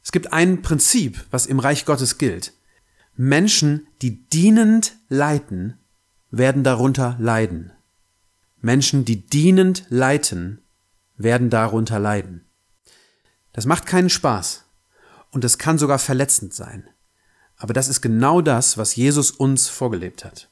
Es 0.03 0.11
gibt 0.11 0.33
ein 0.33 0.61
Prinzip, 0.61 1.25
was 1.29 1.45
im 1.45 1.59
Reich 1.59 1.85
Gottes 1.85 2.17
gilt. 2.17 2.53
Menschen, 3.15 3.87
die 4.01 4.27
dienend 4.27 4.97
leiten, 5.09 5.77
werden 6.31 6.63
darunter 6.63 7.17
leiden. 7.19 7.73
Menschen, 8.61 9.05
die 9.05 9.25
dienend 9.27 9.85
leiten, 9.89 10.61
werden 11.17 11.49
darunter 11.49 11.99
leiden. 11.99 12.45
Das 13.53 13.65
macht 13.65 13.85
keinen 13.85 14.09
Spaß 14.09 14.65
und 15.31 15.43
es 15.43 15.57
kann 15.57 15.77
sogar 15.77 15.99
verletzend 15.99 16.53
sein. 16.53 16.87
Aber 17.57 17.73
das 17.73 17.87
ist 17.87 18.01
genau 18.01 18.41
das, 18.41 18.77
was 18.77 18.95
Jesus 18.95 19.29
uns 19.31 19.67
vorgelebt 19.67 20.25
hat. 20.25 20.50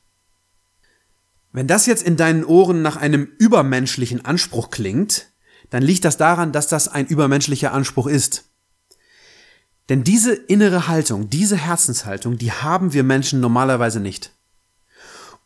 Wenn 1.52 1.68
das 1.68 1.86
jetzt 1.86 2.04
in 2.04 2.16
deinen 2.16 2.46
Ohren 2.46 2.82
nach 2.82 2.98
einem 2.98 3.28
übermenschlichen 3.38 4.24
Anspruch 4.24 4.70
klingt, 4.70 5.28
dann 5.70 5.84
liegt 5.84 6.06
das 6.06 6.18
daran, 6.18 6.52
dass 6.52 6.68
das 6.68 6.88
ein 6.88 7.08
übermenschlicher 7.08 7.74
Anspruch 7.74 8.08
ist. 8.08 8.46
Denn 9.90 10.04
diese 10.04 10.34
innere 10.34 10.88
Haltung, 10.88 11.30
diese 11.30 11.58
Herzenshaltung, 11.58 12.38
die 12.38 12.52
haben 12.52 12.94
wir 12.94 13.04
Menschen 13.04 13.40
normalerweise 13.40 14.00
nicht. 14.00 14.32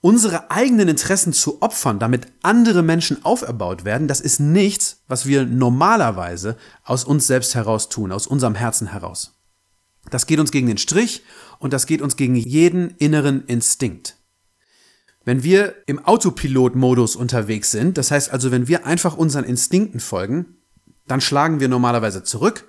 Unsere 0.01 0.51
eigenen 0.51 0.89
Interessen 0.89 1.31
zu 1.31 1.61
opfern, 1.61 1.97
damit 1.97 2.27
andere 2.41 2.83
Menschen 2.83 3.23
auferbaut 3.23 3.85
werden, 3.85 4.09
das 4.09 4.19
ist 4.19 4.41
nichts, 4.41 5.01
was 5.07 5.25
wir 5.25 5.45
normalerweise 5.45 6.57
aus 6.83 7.05
uns 7.05 7.25
selbst 7.25 7.55
heraus 7.55 7.87
tun, 7.87 8.11
aus 8.11 8.27
unserem 8.27 8.55
Herzen 8.55 8.87
heraus. 8.87 9.39
Das 10.09 10.25
geht 10.25 10.39
uns 10.39 10.51
gegen 10.51 10.67
den 10.67 10.77
Strich 10.77 11.23
und 11.59 11.71
das 11.71 11.85
geht 11.85 12.01
uns 12.01 12.17
gegen 12.17 12.35
jeden 12.35 12.89
inneren 12.97 13.45
Instinkt. 13.45 14.17
Wenn 15.25 15.43
wir 15.43 15.75
im 15.85 16.03
Autopilot-Modus 16.03 17.15
unterwegs 17.15 17.71
sind, 17.71 17.97
das 17.97 18.11
heißt 18.11 18.31
also, 18.31 18.51
wenn 18.51 18.67
wir 18.67 18.85
einfach 18.85 19.15
unseren 19.15 19.45
Instinkten 19.45 19.99
folgen, 19.99 20.57
dann 21.07 21.21
schlagen 21.21 21.59
wir 21.59 21.69
normalerweise 21.69 22.23
zurück 22.23 22.65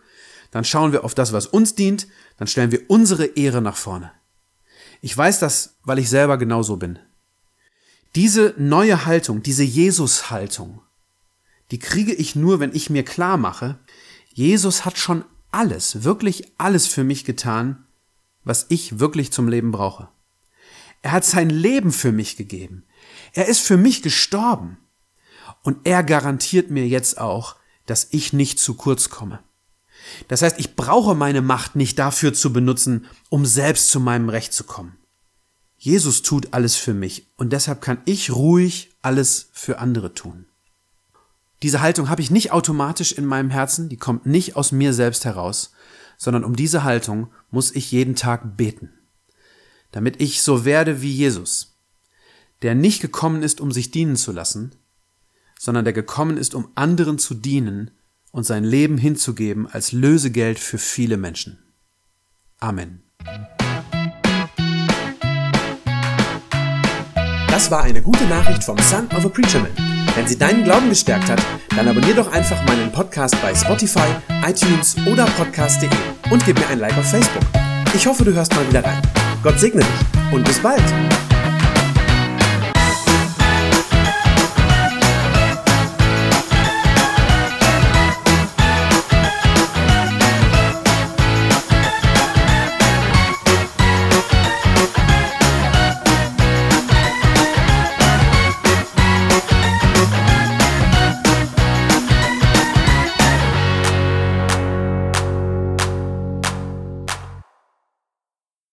dann 0.54 0.64
schauen 0.64 0.92
wir 0.92 1.02
auf 1.02 1.16
das, 1.16 1.32
was 1.32 1.48
uns 1.48 1.74
dient, 1.74 2.06
dann 2.36 2.46
stellen 2.46 2.70
wir 2.70 2.88
unsere 2.88 3.24
Ehre 3.26 3.60
nach 3.60 3.76
vorne. 3.76 4.12
Ich 5.00 5.14
weiß 5.16 5.40
das, 5.40 5.78
weil 5.82 5.98
ich 5.98 6.08
selber 6.08 6.38
genauso 6.38 6.76
bin. 6.76 7.00
Diese 8.14 8.54
neue 8.56 9.04
Haltung, 9.04 9.42
diese 9.42 9.64
Jesus-Haltung, 9.64 10.80
die 11.72 11.80
kriege 11.80 12.14
ich 12.14 12.36
nur, 12.36 12.60
wenn 12.60 12.72
ich 12.72 12.88
mir 12.88 13.04
klar 13.04 13.36
mache, 13.36 13.80
Jesus 14.32 14.84
hat 14.84 14.96
schon 14.96 15.24
alles, 15.50 16.04
wirklich 16.04 16.52
alles 16.56 16.86
für 16.86 17.02
mich 17.02 17.24
getan, 17.24 17.84
was 18.44 18.66
ich 18.68 19.00
wirklich 19.00 19.32
zum 19.32 19.48
Leben 19.48 19.72
brauche. 19.72 20.08
Er 21.04 21.12
hat 21.12 21.26
sein 21.26 21.50
Leben 21.50 21.92
für 21.92 22.12
mich 22.12 22.38
gegeben. 22.38 22.86
Er 23.34 23.46
ist 23.46 23.60
für 23.60 23.76
mich 23.76 24.00
gestorben. 24.00 24.78
Und 25.62 25.76
er 25.84 26.02
garantiert 26.02 26.70
mir 26.70 26.88
jetzt 26.88 27.20
auch, 27.20 27.56
dass 27.84 28.08
ich 28.12 28.32
nicht 28.32 28.58
zu 28.58 28.72
kurz 28.72 29.10
komme. 29.10 29.40
Das 30.28 30.40
heißt, 30.40 30.58
ich 30.58 30.76
brauche 30.76 31.14
meine 31.14 31.42
Macht 31.42 31.76
nicht 31.76 31.98
dafür 31.98 32.32
zu 32.32 32.54
benutzen, 32.54 33.04
um 33.28 33.44
selbst 33.44 33.90
zu 33.90 34.00
meinem 34.00 34.30
Recht 34.30 34.54
zu 34.54 34.64
kommen. 34.64 34.96
Jesus 35.76 36.22
tut 36.22 36.54
alles 36.54 36.74
für 36.76 36.94
mich 36.94 37.26
und 37.36 37.52
deshalb 37.52 37.82
kann 37.82 37.98
ich 38.06 38.32
ruhig 38.32 38.96
alles 39.02 39.50
für 39.52 39.80
andere 39.80 40.14
tun. 40.14 40.46
Diese 41.62 41.82
Haltung 41.82 42.08
habe 42.08 42.22
ich 42.22 42.30
nicht 42.30 42.50
automatisch 42.50 43.12
in 43.12 43.26
meinem 43.26 43.50
Herzen, 43.50 43.90
die 43.90 43.98
kommt 43.98 44.24
nicht 44.24 44.56
aus 44.56 44.72
mir 44.72 44.94
selbst 44.94 45.26
heraus, 45.26 45.72
sondern 46.16 46.44
um 46.44 46.56
diese 46.56 46.82
Haltung 46.82 47.30
muss 47.50 47.72
ich 47.72 47.92
jeden 47.92 48.16
Tag 48.16 48.56
beten, 48.56 48.90
damit 49.94 50.20
ich 50.20 50.42
so 50.42 50.64
werde 50.64 51.02
wie 51.02 51.12
Jesus, 51.12 51.78
der 52.62 52.74
nicht 52.74 53.00
gekommen 53.00 53.44
ist, 53.44 53.60
um 53.60 53.70
sich 53.70 53.92
dienen 53.92 54.16
zu 54.16 54.32
lassen, 54.32 54.74
sondern 55.56 55.84
der 55.84 55.92
gekommen 55.92 56.36
ist, 56.36 56.56
um 56.56 56.66
anderen 56.74 57.16
zu 57.16 57.32
dienen 57.32 57.92
und 58.32 58.42
sein 58.42 58.64
Leben 58.64 58.98
hinzugeben 58.98 59.68
als 59.68 59.92
Lösegeld 59.92 60.58
für 60.58 60.78
viele 60.78 61.16
Menschen. 61.16 61.62
Amen. 62.58 63.04
Das 67.46 67.70
war 67.70 67.84
eine 67.84 68.02
gute 68.02 68.24
Nachricht 68.24 68.64
vom 68.64 68.78
Son 68.78 69.06
of 69.16 69.24
a 69.24 69.28
Preacher 69.28 69.60
Man. 69.60 69.70
Wenn 70.16 70.26
sie 70.26 70.36
deinen 70.36 70.64
Glauben 70.64 70.88
gestärkt 70.88 71.28
hat, 71.30 71.40
dann 71.76 71.86
abonniere 71.86 72.16
doch 72.16 72.32
einfach 72.32 72.60
meinen 72.66 72.90
Podcast 72.90 73.40
bei 73.40 73.54
Spotify, 73.54 74.08
iTunes 74.44 74.96
oder 75.06 75.26
podcast.de 75.26 75.88
und 76.32 76.44
gib 76.44 76.58
mir 76.58 76.66
ein 76.66 76.80
Like 76.80 76.98
auf 76.98 77.08
Facebook. 77.08 77.44
Ich 77.94 78.08
hoffe, 78.08 78.24
du 78.24 78.34
hörst 78.34 78.52
mal 78.56 78.68
wieder 78.68 78.84
rein. 78.84 79.23
Gott 79.44 79.60
segne 79.60 79.82
dich 79.82 80.32
und 80.32 80.42
bis 80.42 80.58
bald. 80.58 80.82